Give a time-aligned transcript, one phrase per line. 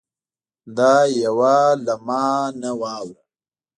[0.77, 1.55] دا یوه
[1.85, 2.25] له ما
[2.61, 3.21] نه واوره